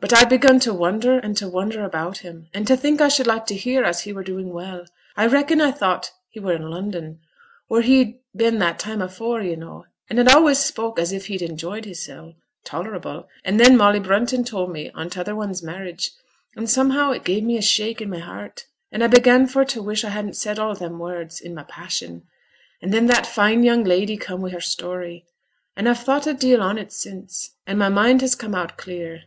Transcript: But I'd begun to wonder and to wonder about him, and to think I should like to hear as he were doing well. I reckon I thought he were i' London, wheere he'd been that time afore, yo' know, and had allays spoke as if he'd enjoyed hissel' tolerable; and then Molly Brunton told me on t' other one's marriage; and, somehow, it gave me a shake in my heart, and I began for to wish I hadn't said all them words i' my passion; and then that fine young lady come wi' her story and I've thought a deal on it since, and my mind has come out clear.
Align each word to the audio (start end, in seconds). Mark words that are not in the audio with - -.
But 0.00 0.12
I'd 0.12 0.28
begun 0.30 0.58
to 0.58 0.74
wonder 0.74 1.16
and 1.20 1.36
to 1.36 1.46
wonder 1.48 1.84
about 1.84 2.18
him, 2.26 2.48
and 2.52 2.66
to 2.66 2.76
think 2.76 3.00
I 3.00 3.06
should 3.06 3.28
like 3.28 3.46
to 3.46 3.54
hear 3.54 3.84
as 3.84 4.00
he 4.00 4.12
were 4.12 4.24
doing 4.24 4.52
well. 4.52 4.84
I 5.16 5.28
reckon 5.28 5.60
I 5.60 5.70
thought 5.70 6.10
he 6.28 6.40
were 6.40 6.54
i' 6.54 6.56
London, 6.58 7.20
wheere 7.68 7.82
he'd 7.82 8.18
been 8.34 8.58
that 8.58 8.80
time 8.80 9.00
afore, 9.00 9.42
yo' 9.42 9.54
know, 9.54 9.84
and 10.10 10.18
had 10.18 10.26
allays 10.26 10.58
spoke 10.58 10.98
as 10.98 11.12
if 11.12 11.26
he'd 11.26 11.40
enjoyed 11.40 11.84
hissel' 11.84 12.34
tolerable; 12.64 13.28
and 13.44 13.60
then 13.60 13.76
Molly 13.76 14.00
Brunton 14.00 14.42
told 14.42 14.72
me 14.72 14.90
on 14.90 15.08
t' 15.08 15.20
other 15.20 15.36
one's 15.36 15.62
marriage; 15.62 16.10
and, 16.56 16.68
somehow, 16.68 17.12
it 17.12 17.22
gave 17.22 17.44
me 17.44 17.56
a 17.56 17.62
shake 17.62 18.00
in 18.00 18.10
my 18.10 18.18
heart, 18.18 18.66
and 18.90 19.04
I 19.04 19.06
began 19.06 19.46
for 19.46 19.64
to 19.66 19.80
wish 19.80 20.02
I 20.02 20.08
hadn't 20.08 20.34
said 20.34 20.58
all 20.58 20.74
them 20.74 20.98
words 20.98 21.40
i' 21.46 21.48
my 21.50 21.62
passion; 21.62 22.26
and 22.82 22.92
then 22.92 23.06
that 23.06 23.24
fine 23.24 23.62
young 23.62 23.84
lady 23.84 24.16
come 24.16 24.40
wi' 24.40 24.50
her 24.50 24.60
story 24.60 25.24
and 25.76 25.88
I've 25.88 26.00
thought 26.02 26.26
a 26.26 26.34
deal 26.34 26.60
on 26.60 26.76
it 26.76 26.92
since, 26.92 27.52
and 27.68 27.78
my 27.78 27.88
mind 27.88 28.20
has 28.22 28.34
come 28.34 28.56
out 28.56 28.76
clear. 28.76 29.22